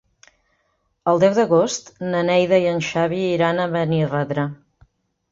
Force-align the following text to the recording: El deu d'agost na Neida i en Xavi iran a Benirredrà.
El 1.11 1.19
deu 1.23 1.35
d'agost 1.39 1.91
na 2.13 2.23
Neida 2.29 2.59
i 2.63 2.65
en 2.71 2.81
Xavi 2.87 3.19
iran 3.35 3.61
a 3.61 3.67
Benirredrà. 3.77 4.47